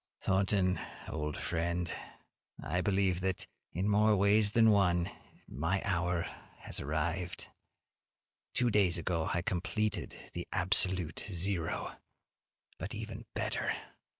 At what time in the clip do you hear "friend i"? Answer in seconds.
1.37-2.81